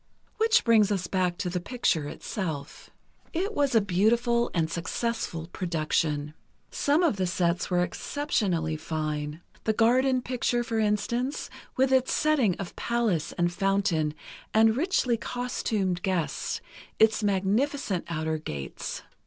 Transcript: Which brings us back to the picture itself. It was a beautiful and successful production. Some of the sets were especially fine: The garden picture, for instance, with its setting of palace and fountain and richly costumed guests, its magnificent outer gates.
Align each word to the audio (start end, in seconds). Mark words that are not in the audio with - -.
Which 0.37 0.63
brings 0.63 0.91
us 0.91 1.05
back 1.05 1.37
to 1.37 1.47
the 1.47 1.59
picture 1.59 2.07
itself. 2.07 2.89
It 3.33 3.53
was 3.53 3.75
a 3.75 3.81
beautiful 3.81 4.49
and 4.51 4.67
successful 4.67 5.45
production. 5.53 6.33
Some 6.71 7.03
of 7.03 7.17
the 7.17 7.27
sets 7.27 7.69
were 7.69 7.83
especially 7.83 8.77
fine: 8.77 9.41
The 9.65 9.73
garden 9.73 10.23
picture, 10.23 10.63
for 10.63 10.79
instance, 10.79 11.51
with 11.77 11.91
its 11.91 12.11
setting 12.13 12.55
of 12.55 12.75
palace 12.75 13.31
and 13.33 13.53
fountain 13.53 14.15
and 14.55 14.75
richly 14.75 15.17
costumed 15.17 16.01
guests, 16.01 16.61
its 16.97 17.21
magnificent 17.23 18.05
outer 18.09 18.39
gates. 18.39 19.03